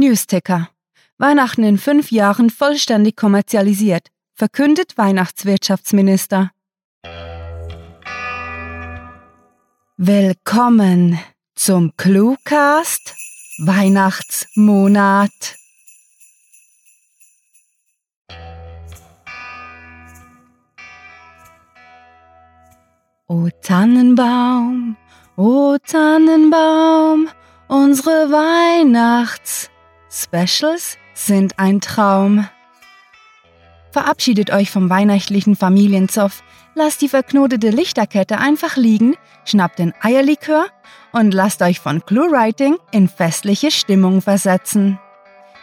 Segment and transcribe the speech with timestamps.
[0.00, 0.70] Newsticker.
[1.18, 6.50] Weihnachten in fünf Jahren vollständig kommerzialisiert, verkündet Weihnachtswirtschaftsminister.
[9.98, 11.20] Willkommen
[11.54, 13.14] zum Cluecast
[13.58, 15.30] Weihnachtsmonat.
[23.28, 24.96] O Tannenbaum,
[25.36, 27.28] o Tannenbaum,
[27.68, 28.30] unsere
[30.10, 32.48] Weihnachts-Specials sind ein Traum.
[33.92, 36.42] Verabschiedet euch vom weihnachtlichen Familienzoff,
[36.74, 40.66] lasst die verknotete Lichterkette einfach liegen, schnappt den Eierlikör
[41.12, 44.98] und lasst euch von ClueWriting in festliche Stimmung versetzen.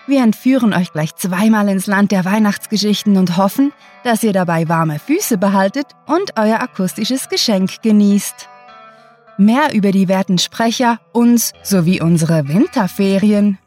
[0.08, 3.74] Wir entführen euch gleich zweimal ins Land der Weihnachtsgeschichten und hoffen,
[4.04, 8.48] dass ihr dabei warme Füße behaltet und euer akustisches Geschenk genießt.
[9.38, 13.58] Mehr über die werten Sprecher, uns sowie unsere Winterferien.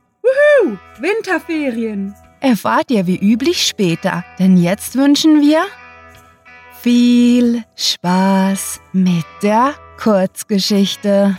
[0.98, 2.14] Winterferien!
[2.41, 5.65] Erfahrt ihr wie üblich später, denn jetzt wünschen wir
[6.80, 11.37] viel Spaß mit der Kurzgeschichte.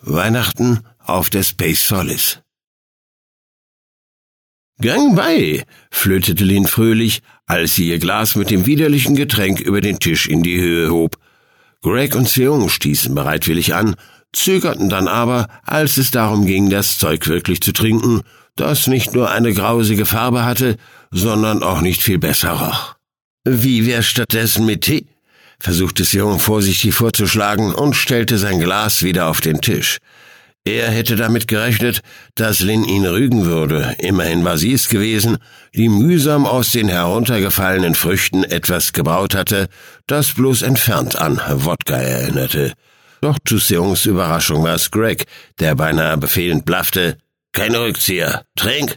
[0.00, 2.45] Weihnachten auf der Space Solace.
[4.80, 9.98] Gang bei, flötete Lynn fröhlich, als sie ihr Glas mit dem widerlichen Getränk über den
[9.98, 11.16] Tisch in die Höhe hob.
[11.80, 13.96] Greg und Seung stießen bereitwillig an,
[14.34, 18.20] zögerten dann aber, als es darum ging, das Zeug wirklich zu trinken,
[18.54, 20.76] das nicht nur eine grausige Farbe hatte,
[21.10, 22.96] sondern auch nicht viel besser roch.
[23.44, 25.06] Wie wär stattdessen mit Tee?
[25.58, 29.98] versuchte Sion vorsichtig vorzuschlagen und stellte sein Glas wieder auf den Tisch.
[30.66, 32.00] Er hätte damit gerechnet,
[32.34, 33.94] dass Lin ihn rügen würde.
[33.98, 35.38] Immerhin war sie es gewesen,
[35.76, 39.68] die mühsam aus den heruntergefallenen Früchten etwas gebraut hatte,
[40.08, 42.72] das bloß entfernt an Wodka erinnerte.
[43.20, 45.26] Doch zu Seungs Überraschung war es Greg,
[45.60, 47.16] der beinahe befehlend blaffte,
[47.52, 48.96] keine Rückzieher, trink!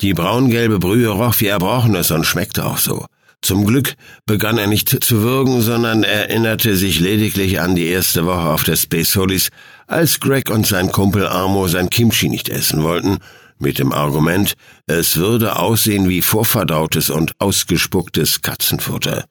[0.00, 3.04] Die braungelbe Brühe roch wie Erbrochenes und schmeckte auch so.
[3.42, 8.48] Zum Glück begann er nicht zu würgen, sondern erinnerte sich lediglich an die erste Woche
[8.48, 9.50] auf der Space Holies,
[9.86, 13.18] als Greg und sein Kumpel Armo sein Kimchi nicht essen wollten,
[13.58, 14.54] mit dem Argument,
[14.86, 19.24] es würde aussehen wie vorverdautes und ausgespucktes Katzenfutter.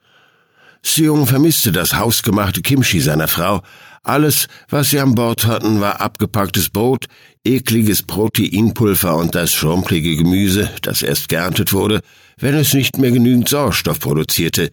[0.82, 3.62] Seung vermisste das hausgemachte Kimchi seiner Frau.
[4.04, 7.06] Alles, was sie an Bord hatten, war abgepacktes Brot,
[7.44, 12.02] ekliges Proteinpulver und das schrumplige Gemüse, das erst geerntet wurde,
[12.38, 14.70] wenn es nicht mehr genügend Sauerstoff produzierte.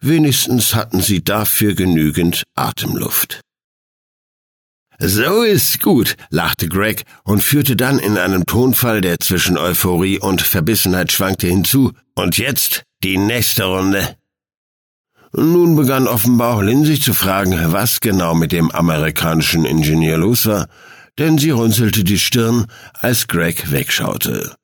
[0.00, 3.40] Wenigstens hatten sie dafür genügend Atemluft.
[5.02, 10.42] So ist gut, lachte Greg und führte dann in einem Tonfall, der zwischen Euphorie und
[10.42, 11.92] Verbissenheit schwankte, hinzu.
[12.14, 14.16] Und jetzt die nächste Runde.
[15.32, 20.44] Nun begann offenbar auch Lin sich zu fragen, was genau mit dem amerikanischen Ingenieur los
[20.44, 20.68] war,
[21.18, 24.54] denn sie runzelte die Stirn, als Greg wegschaute.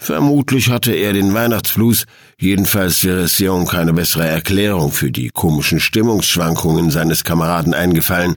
[0.00, 2.06] Vermutlich hatte er den Weihnachtsblues,
[2.36, 8.34] jedenfalls wäre Sion keine bessere Erklärung für die komischen Stimmungsschwankungen seines Kameraden eingefallen.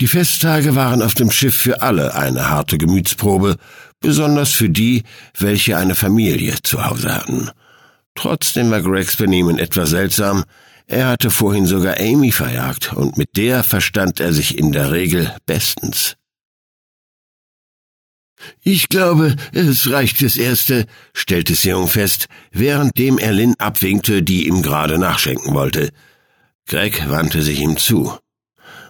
[0.00, 3.56] Die Festtage waren auf dem Schiff für alle eine harte Gemütsprobe,
[4.00, 5.04] besonders für die,
[5.38, 7.50] welche eine Familie zu Hause hatten.
[8.14, 10.44] Trotzdem war Gregs Benehmen etwas seltsam,
[10.86, 15.34] er hatte vorhin sogar Amy verjagt, und mit der verstand er sich in der Regel
[15.46, 16.16] bestens.
[18.62, 24.60] Ich glaube, es reicht fürs Erste, stellte Seung fest, währenddem er Lin abwinkte, die ihm
[24.60, 25.90] gerade nachschenken wollte.
[26.66, 28.18] Greg wandte sich ihm zu.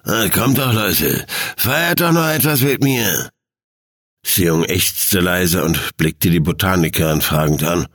[0.04, 1.24] Kommt doch, Leute,
[1.56, 3.30] feiert doch noch etwas mit mir.
[4.26, 7.86] Seung ächzte leise und blickte die Botanikerin fragend an.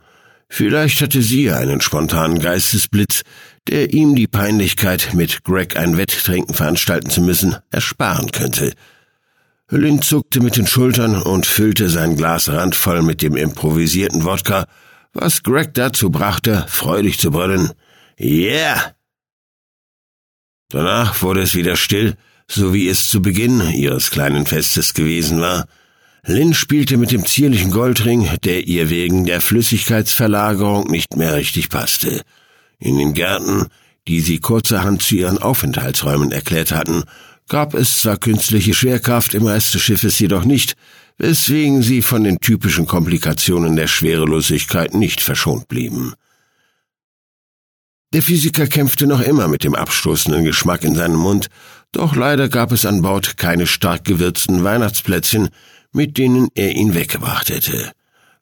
[0.48, 3.22] Vielleicht hatte sie einen spontanen Geistesblitz,
[3.68, 8.72] der ihm die Peinlichkeit, mit Greg ein Wetttrinken veranstalten zu müssen, ersparen könnte.
[9.68, 14.66] Lynn zuckte mit den Schultern und füllte sein Glas randvoll mit dem improvisierten Wodka,
[15.12, 17.70] was Greg dazu brachte, freudig zu brüllen.
[18.18, 18.94] Yeah!
[20.70, 22.14] Danach wurde es wieder still,
[22.48, 25.66] so wie es zu Beginn ihres kleinen Festes gewesen war.
[26.24, 32.22] Lynn spielte mit dem zierlichen Goldring, der ihr wegen der Flüssigkeitsverlagerung nicht mehr richtig passte.
[32.78, 33.66] In den Gärten,
[34.06, 37.04] die sie kurzerhand zu ihren Aufenthaltsräumen erklärt hatten,
[37.48, 40.76] gab es zwar künstliche Schwerkraft im Rest des Schiffes jedoch nicht,
[41.18, 46.14] weswegen sie von den typischen Komplikationen der Schwerelosigkeit nicht verschont blieben.
[48.12, 51.46] Der Physiker kämpfte noch immer mit dem abstoßenden Geschmack in seinem Mund,
[51.92, 55.50] doch leider gab es an Bord keine stark gewürzten Weihnachtsplätzchen,
[55.92, 57.92] mit denen er ihn weggebracht hätte.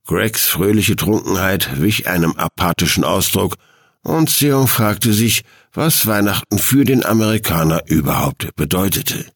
[0.07, 3.57] Gregs fröhliche Trunkenheit wich einem apathischen Ausdruck,
[4.03, 5.43] und Seong fragte sich,
[5.73, 9.27] was Weihnachten für den Amerikaner überhaupt bedeutete.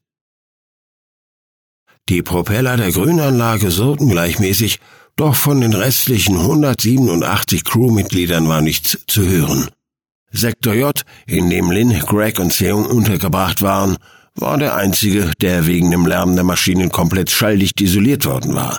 [2.08, 4.80] Die Propeller der Grünanlage surrten gleichmäßig,
[5.16, 9.68] doch von den restlichen 187 Crewmitgliedern war nichts zu hören.
[10.32, 13.96] Sektor J, in dem Lin, Greg und Seung untergebracht waren,
[14.34, 18.78] war der einzige, der wegen dem Lärm der Maschinen komplett schalldicht isoliert worden war.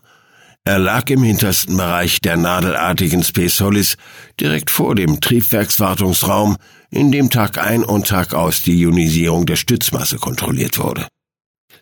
[0.66, 3.98] Er lag im hintersten Bereich der nadelartigen Space Solis,
[4.40, 6.56] direkt vor dem Triebwerkswartungsraum,
[6.90, 11.08] in dem Tag ein und Tag aus die Ionisierung der Stützmasse kontrolliert wurde.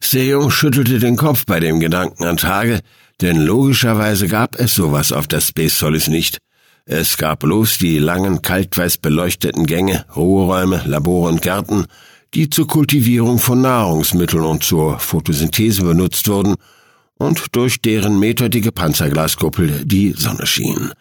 [0.04, 2.80] Sejong schüttelte den Kopf bei dem Gedanken an Tage,
[3.22, 6.40] denn logischerweise gab es sowas auf der Space Solis nicht.
[6.86, 11.86] Es gab bloß die langen, kaltweiß beleuchteten Gänge, Ruheräume, Labore und Gärten,
[12.34, 16.56] die zur Kultivierung von Nahrungsmitteln und zur Photosynthese benutzt wurden
[17.18, 20.92] und durch deren meterdicke Panzerglaskuppel die Sonne schien.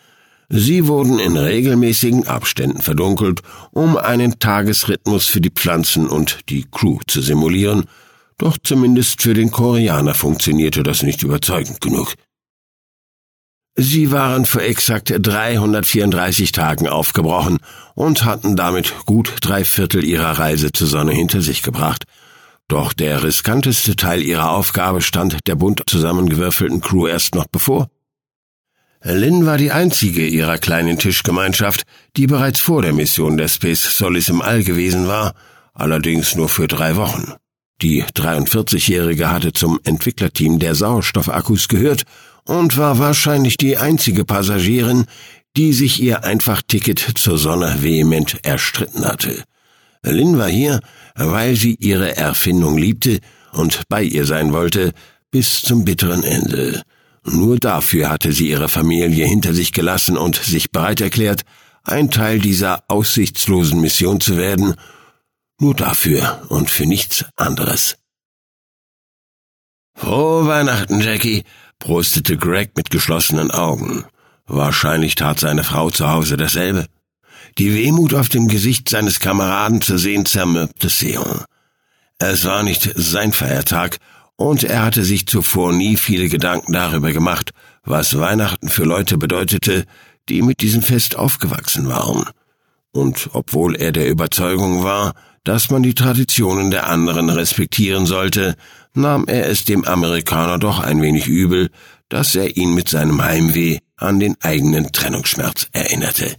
[0.51, 3.41] Sie wurden in regelmäßigen Abständen verdunkelt,
[3.71, 7.85] um einen Tagesrhythmus für die Pflanzen und die Crew zu simulieren,
[8.37, 12.15] doch zumindest für den Koreaner funktionierte das nicht überzeugend genug.
[13.77, 17.59] Sie waren vor exakt 334 Tagen aufgebrochen
[17.95, 22.05] und hatten damit gut drei Viertel ihrer Reise zur Sonne hinter sich gebracht.
[22.69, 27.89] Doch der riskanteste Teil ihrer Aufgabe stand der bunt zusammengewürfelten Crew erst noch bevor.
[29.03, 31.85] Lynn war die einzige ihrer kleinen Tischgemeinschaft,
[32.17, 35.35] die bereits vor der Mission der Space Solis im All gewesen war,
[35.73, 37.33] allerdings nur für drei Wochen.
[37.81, 42.05] Die 43-Jährige hatte zum Entwicklerteam der Sauerstoffakkus gehört
[42.45, 45.07] und war wahrscheinlich die einzige Passagierin,
[45.57, 49.45] die sich ihr Einfachticket zur Sonne vehement erstritten hatte.
[50.03, 50.81] Lynn war hier,
[51.15, 53.21] weil sie ihre Erfindung liebte
[53.53, 54.93] und bei ihr sein wollte,
[55.31, 56.83] bis zum bitteren Ende.
[57.25, 61.43] Nur dafür hatte sie ihre Familie hinter sich gelassen und sich bereit erklärt,
[61.83, 64.75] ein Teil dieser aussichtslosen Mission zu werden,
[65.59, 67.97] nur dafür und für nichts anderes.
[69.95, 71.45] Frohe Weihnachten, Jackie,
[71.81, 74.05] prostete Greg mit geschlossenen Augen.
[74.47, 76.87] Wahrscheinlich tat seine Frau zu Hause dasselbe.
[77.59, 81.45] Die Wehmut auf dem Gesicht seines Kameraden zu sehen zermürbte Seon.
[82.19, 83.99] Es war nicht sein Feiertag,
[84.37, 87.51] und er hatte sich zuvor nie viele Gedanken darüber gemacht,
[87.85, 89.85] was Weihnachten für Leute bedeutete,
[90.31, 92.25] die mit diesem Fest aufgewachsen waren.
[92.93, 95.13] Und obwohl er der Überzeugung war,
[95.45, 98.57] dass man die Traditionen der anderen respektieren sollte,
[98.95, 101.71] nahm er es dem Amerikaner doch ein wenig übel,
[102.09, 106.37] dass er ihn mit seinem Heimweh an den eigenen Trennungsschmerz erinnerte.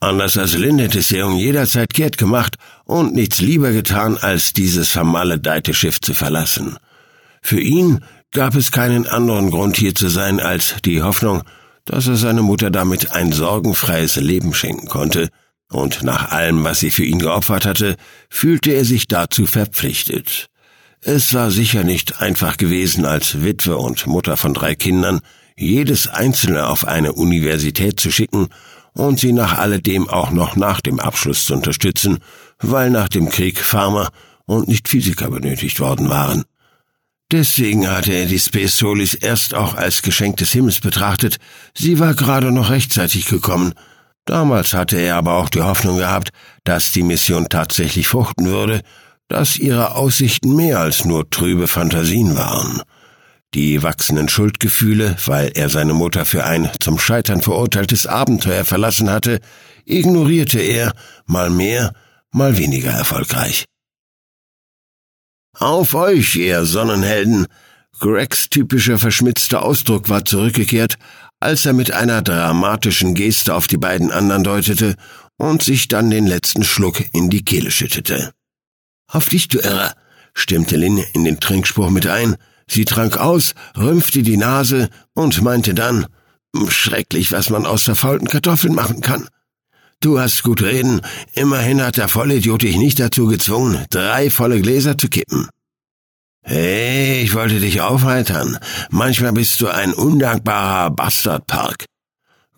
[0.00, 5.72] Anders als Lin hätte Seung jederzeit kehrt gemacht und nichts lieber getan, als dieses vermaledeite
[5.72, 6.76] Schiff zu verlassen.
[7.40, 8.00] Für ihn
[8.32, 11.42] gab es keinen anderen Grund hier zu sein als die Hoffnung,
[11.84, 15.28] dass er seine Mutter damit ein sorgenfreies Leben schenken konnte,
[15.70, 17.96] und nach allem, was sie für ihn geopfert hatte,
[18.28, 20.46] fühlte er sich dazu verpflichtet.
[21.06, 25.20] Es war sicher nicht einfach gewesen, als Witwe und Mutter von drei Kindern
[25.54, 28.48] jedes einzelne auf eine Universität zu schicken
[28.94, 32.20] und sie nach alledem auch noch nach dem Abschluss zu unterstützen,
[32.58, 34.08] weil nach dem Krieg Farmer
[34.46, 36.44] und nicht Physiker benötigt worden waren.
[37.30, 41.36] Deswegen hatte er die Space Solis erst auch als Geschenk des Himmels betrachtet,
[41.74, 43.74] sie war gerade noch rechtzeitig gekommen,
[44.26, 46.30] Damals hatte er aber auch die Hoffnung gehabt,
[46.64, 48.80] dass die Mission tatsächlich fruchten würde,
[49.28, 52.82] dass ihre Aussichten mehr als nur trübe Fantasien waren.
[53.54, 59.40] Die wachsenden Schuldgefühle, weil er seine Mutter für ein zum Scheitern verurteiltes Abenteuer verlassen hatte,
[59.84, 60.92] ignorierte er,
[61.26, 61.92] mal mehr,
[62.32, 63.64] mal weniger erfolgreich.
[65.56, 67.46] Auf euch, ihr Sonnenhelden!
[68.00, 70.96] Gregs typischer verschmitzter Ausdruck war zurückgekehrt,
[71.38, 74.96] als er mit einer dramatischen Geste auf die beiden anderen deutete
[75.36, 78.32] und sich dann den letzten Schluck in die Kehle schüttete.
[79.14, 79.94] Auf dich, du Irrer,
[80.34, 82.34] stimmte Lin in den Trinkspruch mit ein.
[82.66, 86.06] Sie trank aus, rümpfte die Nase und meinte dann,
[86.68, 89.28] schrecklich, was man aus verfaulten Kartoffeln machen kann.
[90.00, 91.00] Du hast gut reden,
[91.32, 95.48] immerhin hat der Vollidiot dich nicht dazu gezwungen, drei volle Gläser zu kippen.
[96.42, 98.58] Hey, ich wollte dich aufheitern.
[98.90, 101.84] Manchmal bist du ein undankbarer Bastardpark.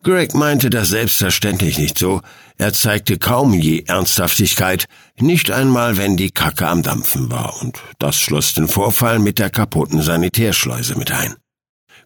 [0.03, 2.23] Greg meinte das selbstverständlich nicht so.
[2.59, 4.87] Er zeigte kaum je Ernsthaftigkeit,
[5.21, 9.51] nicht einmal wenn die Kacke am Dampfen war, und das schloss den Vorfall mit der
[9.51, 11.35] kaputten Sanitärschleuse mit ein.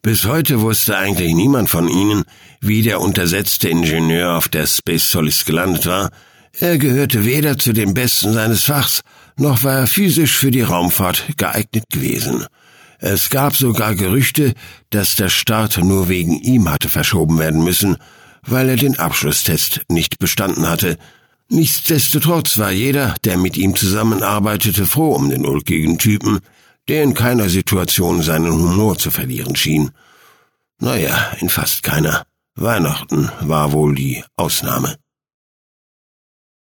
[0.02, 2.25] Bis heute wusste eigentlich niemand von ihnen,
[2.61, 6.11] wie der untersetzte Ingenieur auf der Space Solis gelandet war.
[6.59, 9.02] Er gehörte weder zu den Besten seines Fachs,
[9.37, 12.47] noch war er physisch für die Raumfahrt geeignet gewesen.
[12.99, 14.54] Es gab sogar Gerüchte,
[14.90, 17.97] dass der Start nur wegen ihm hatte verschoben werden müssen,
[18.43, 20.99] weil er den Abschlusstest nicht bestanden hatte.
[21.49, 26.41] Nichtsdestotrotz war jeder, der mit ihm zusammenarbeitete, froh um den ulkigen Typen,
[26.89, 29.91] der in keiner Situation seinen Humor zu verlieren schien.
[30.79, 32.25] Naja, in fast keiner.
[32.55, 34.97] Weihnachten war wohl die Ausnahme.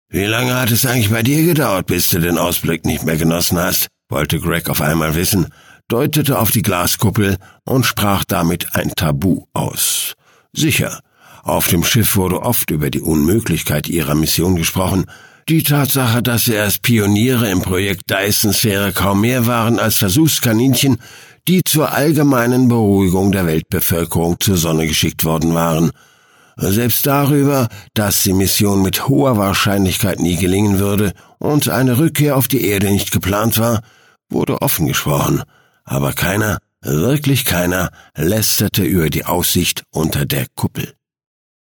[0.10, 3.58] Wie lange hat es eigentlich bei dir gedauert, bis du den Ausblick nicht mehr genossen
[3.58, 3.88] hast?
[4.10, 5.48] wollte Greg auf einmal wissen,
[5.88, 10.16] deutete auf die Glaskuppel und sprach damit ein Tabu aus.
[10.54, 11.00] Sicher,
[11.44, 15.06] auf dem Schiff wurde oft über die Unmöglichkeit ihrer Mission gesprochen.
[15.50, 20.98] Die Tatsache, dass sie als Pioniere im Projekt Dyson-Sphäre kaum mehr waren als Versuchskaninchen,
[21.48, 25.92] die zur allgemeinen Beruhigung der Weltbevölkerung zur Sonne geschickt worden waren.
[26.58, 32.48] Selbst darüber, dass die Mission mit hoher Wahrscheinlichkeit nie gelingen würde und eine Rückkehr auf
[32.48, 33.82] die Erde nicht geplant war,
[34.30, 35.42] wurde offen gesprochen.
[35.86, 40.94] Aber keiner, wirklich keiner, lästerte über die Aussicht unter der Kuppel.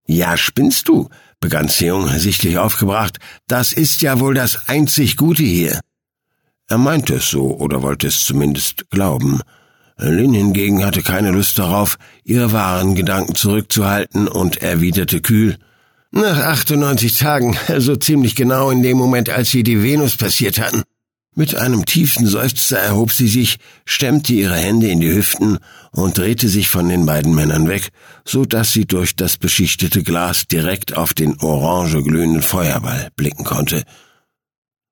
[0.07, 1.09] Ja, spinnst du,
[1.39, 5.79] begann Seung sichtlich aufgebracht, das ist ja wohl das einzig Gute hier.
[6.67, 9.41] Er meinte es so oder wollte es zumindest glauben.
[9.97, 15.57] Lin hingegen hatte keine Lust darauf, ihre wahren Gedanken zurückzuhalten und erwiderte kühl,
[16.11, 20.83] nach 98 Tagen, so ziemlich genau in dem Moment, als sie die Venus passiert hatten.
[21.37, 25.59] Mit einem tiefen Seufzer erhob sie sich, stemmte ihre Hände in die Hüften
[25.91, 27.89] und drehte sich von den beiden Männern weg,
[28.23, 33.83] so dass sie durch das beschichtete Glas direkt auf den orange glühenden Feuerball blicken konnte.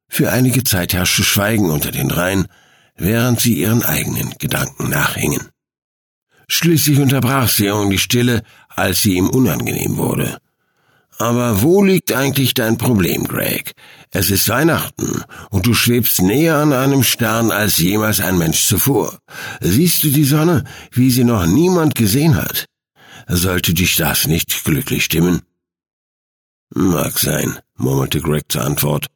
[0.10, 2.48] Für einige Zeit herrschte Schweigen unter den dreien,
[2.98, 5.48] während sie ihren eigenen Gedanken nachhingen.
[6.50, 10.40] Schließlich unterbrach Seong die Stille, als sie ihm unangenehm wurde.
[11.24, 13.72] Aber wo liegt eigentlich dein Problem, Greg?
[14.12, 19.20] Es ist Weihnachten und du schwebst näher an einem Stern als jemals ein Mensch zuvor.
[19.62, 22.66] Siehst du die Sonne, wie sie noch niemand gesehen hat?
[23.26, 25.44] Sollte dich das nicht glücklich stimmen?
[26.76, 29.08] Mag sein, murmelte Greg zur Antwort.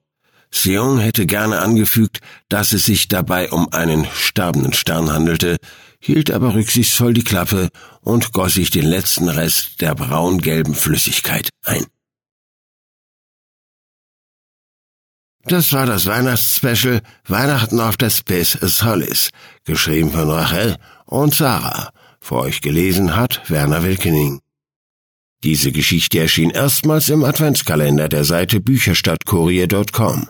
[0.49, 5.57] Sion hätte gerne angefügt, dass es sich dabei um einen sterbenden Stern handelte,
[5.99, 7.67] hielt aber rücksichtsvoll die Klappe
[7.99, 11.85] und goss sich den letzten Rest der braungelben Flüssigkeit ein.
[15.47, 19.29] Das war das Weihnachtsspecial Weihnachten auf der Space Solis,
[19.63, 20.75] geschrieben von Rachel
[21.05, 21.91] und Sarah.
[22.19, 24.41] Vor euch gelesen hat Werner Wilkening.
[25.45, 30.27] Diese Geschichte erschien erstmals im Adventskalender der Seite bücherstadtkurier.com.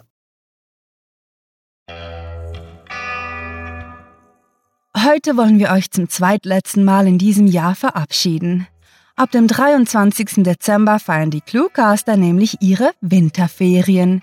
[4.95, 8.67] Heute wollen wir euch zum zweitletzten Mal in diesem Jahr verabschieden.
[9.15, 10.43] Ab dem 23.
[10.43, 14.21] Dezember feiern die Cluecaster nämlich ihre Winterferien.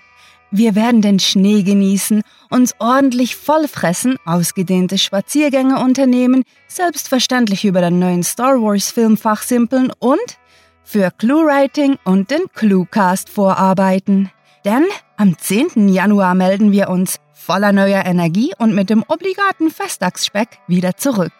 [0.57, 8.23] Wir werden den Schnee genießen, uns ordentlich vollfressen, ausgedehnte Spaziergänge unternehmen, selbstverständlich über den neuen
[8.23, 10.17] Star Wars Film fachsimpeln und
[10.81, 14.31] für Clue-Writing und den Cluecast vorarbeiten.
[14.63, 14.85] Denn
[15.17, 15.89] am 10.
[15.89, 21.33] Januar melden wir uns voller neuer Energie und mit dem obligaten Festtagsspeck wieder zurück.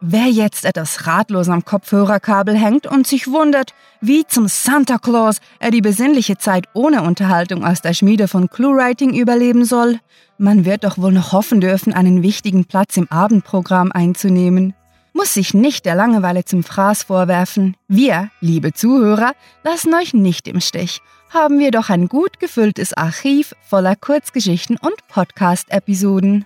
[0.00, 5.72] Wer jetzt etwas ratlos am Kopfhörerkabel hängt und sich wundert, wie zum Santa Claus er
[5.72, 9.98] die besinnliche Zeit ohne Unterhaltung aus der Schmiede von ClueWriting überleben soll,
[10.38, 14.74] man wird doch wohl noch hoffen dürfen, einen wichtigen Platz im Abendprogramm einzunehmen.
[15.12, 17.76] Muss sich nicht der Langeweile zum Fraß vorwerfen.
[17.88, 19.32] Wir, liebe Zuhörer,
[19.64, 21.00] lassen euch nicht im Stich
[21.30, 26.44] haben wir doch ein gut gefülltes Archiv voller Kurzgeschichten und Podcast-Episoden.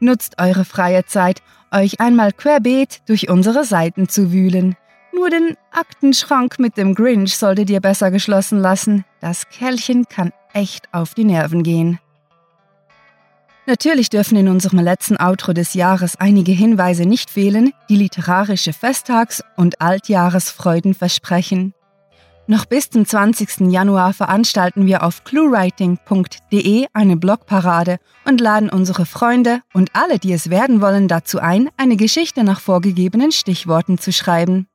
[0.00, 4.76] Nutzt eure freie Zeit, euch einmal querbeet durch unsere Seiten zu wühlen.
[5.12, 9.04] Nur den Aktenschrank mit dem Grinch solltet ihr besser geschlossen lassen.
[9.20, 11.98] Das Kerlchen kann echt auf die Nerven gehen.
[13.66, 19.42] Natürlich dürfen in unserem letzten Outro des Jahres einige Hinweise nicht fehlen, die literarische Festtags-
[19.56, 21.74] und Altjahresfreuden versprechen.
[22.48, 23.72] Noch bis zum 20.
[23.72, 30.48] Januar veranstalten wir auf cluewriting.de eine Blogparade und laden unsere Freunde und alle, die es
[30.48, 34.68] werden wollen, dazu ein, eine Geschichte nach vorgegebenen Stichworten zu schreiben.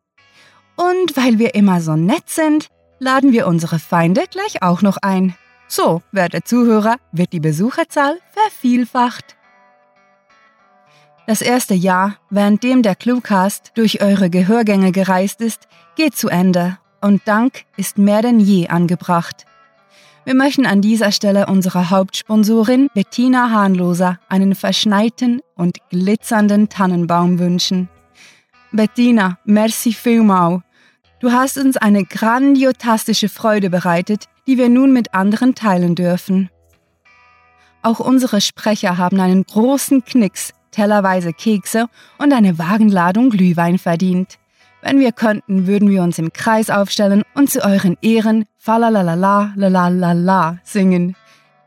[0.76, 2.68] Und weil wir immer so nett sind,
[3.00, 5.34] laden wir unsere Feinde gleich auch noch ein.
[5.70, 9.38] So, werte Zuhörer, wird die Besucherzahl vervielfacht.
[11.26, 16.78] Das erste Jahr, während dem der Cluecast durch eure Gehörgänge gereist ist, geht zu Ende
[17.02, 19.46] und Dank ist mehr denn je angebracht.
[20.24, 27.90] Wir möchten an dieser Stelle unserer Hauptsponsorin Bettina Hahnloser einen verschneiten und glitzernden Tannenbaum wünschen.
[28.72, 30.62] Bettina, merci vielmals.
[31.20, 36.50] Du hast uns eine grandiotastische Freude bereitet, die wir nun mit anderen teilen dürfen.
[37.82, 41.88] Auch unsere Sprecher haben einen großen Knicks, tellerweise Kekse
[42.20, 44.38] und eine Wagenladung Glühwein verdient.
[44.82, 50.58] Wenn wir könnten, würden wir uns im Kreis aufstellen und zu euren Ehren Falalalala, lalalala
[50.64, 51.16] singen.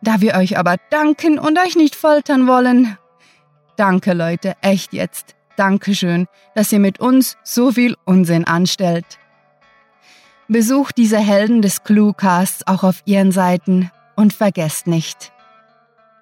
[0.03, 2.99] Da wir euch aber danken und euch nicht foltern wollen.
[3.77, 5.35] Danke, Leute, echt jetzt.
[5.57, 9.19] Dankeschön, dass ihr mit uns so viel Unsinn anstellt.
[10.49, 15.33] Besucht diese Helden des Cluecasts auch auf ihren Seiten und vergesst nicht,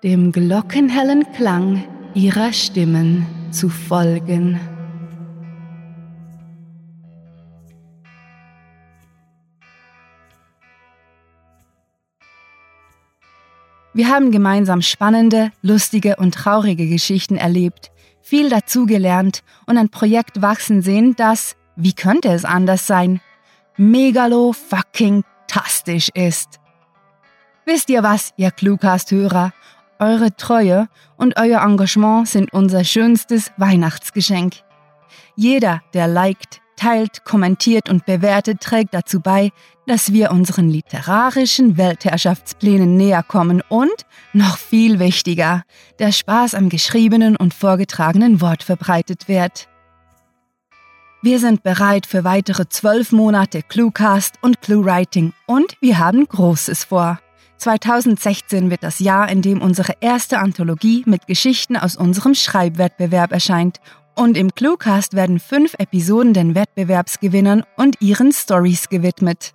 [0.03, 1.85] dem glockenhellen Klang
[2.15, 4.61] ihrer Stimmen zu folgen.
[13.95, 17.91] Wir haben gemeinsam spannende, lustige und traurige Geschichten erlebt,
[18.23, 23.21] viel dazugelernt und ein Projekt wachsen sehen, das, wie könnte es anders sein,
[23.77, 26.59] megalo fucking tastisch ist.
[27.67, 29.53] Wisst ihr was, ihr Cluecast-Hörer?
[29.99, 34.55] Eure Treue und euer Engagement sind unser schönstes Weihnachtsgeschenk.
[35.37, 39.53] Jeder, der liked, teilt, kommentiert und bewertet, trägt dazu bei,
[39.87, 45.63] dass wir unseren literarischen Weltherrschaftsplänen näher kommen und, noch viel wichtiger,
[46.01, 49.69] der Spaß am geschriebenen und vorgetragenen Wort verbreitet wird.
[51.23, 57.21] Wir sind bereit für weitere zwölf Monate Cluecast und Cluewriting und wir haben Großes vor.
[57.59, 63.81] 2016 wird das Jahr, in dem unsere erste Anthologie mit Geschichten aus unserem Schreibwettbewerb erscheint
[64.15, 69.55] und im Cluecast werden fünf Episoden den Wettbewerbsgewinnern und ihren Stories gewidmet.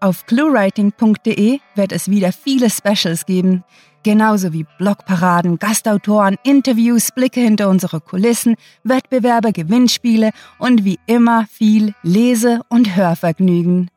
[0.00, 3.64] Auf cluewriting.de wird es wieder viele Specials geben,
[4.04, 8.54] genauso wie Blogparaden, Gastautoren, Interviews, Blicke hinter unsere Kulissen,
[8.84, 13.90] Wettbewerbe, Gewinnspiele und wie immer viel Lese- und Hörvergnügen.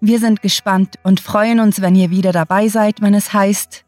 [0.00, 3.84] Wir sind gespannt und freuen uns, wenn ihr wieder dabei seid, wenn es heißt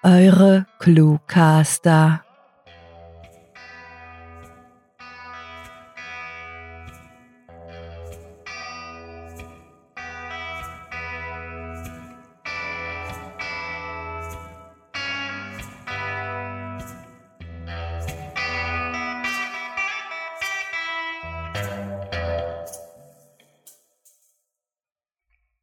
[0.02, 2.24] Eure Cluecaster.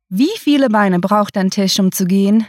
[0.10, 2.45] Wie viele Beine braucht ein Tisch, um zu gehen?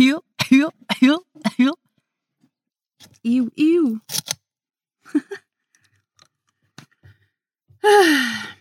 [0.00, 1.18] Ew, ew, ew,
[1.58, 1.72] ew.
[3.24, 4.00] Ew,
[7.84, 8.57] 唉.